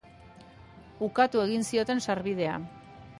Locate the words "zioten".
1.73-2.01